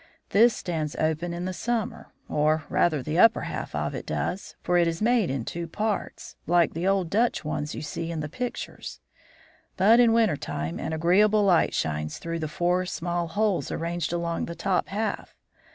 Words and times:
This 0.31 0.55
stands 0.55 0.95
open 0.95 1.31
in 1.31 1.45
the 1.45 1.53
summer, 1.53 2.07
or, 2.27 2.63
rather, 2.69 3.03
the 3.03 3.19
upper 3.19 3.41
half 3.41 3.75
of 3.75 3.93
it 3.93 4.07
does, 4.07 4.55
for 4.63 4.79
it 4.79 4.87
is 4.87 4.99
made 4.99 5.29
in 5.29 5.45
two 5.45 5.67
parts, 5.67 6.35
like 6.47 6.73
the 6.73 6.87
old 6.87 7.11
Dutch 7.11 7.45
ones 7.45 7.75
you 7.75 7.83
see 7.83 8.09
in 8.09 8.19
the 8.19 8.27
pictures; 8.27 8.99
but 9.77 9.99
in 9.99 10.11
winter 10.11 10.37
time 10.37 10.79
an 10.79 10.91
agreeable 10.91 11.43
light 11.43 11.75
shines 11.75 12.17
through 12.17 12.39
the 12.39 12.47
four 12.47 12.87
small 12.87 13.27
holes 13.27 13.69
arranged 13.71 14.11
along 14.11 14.45
the 14.45 14.55
top 14.55 14.87
half. 14.87 15.35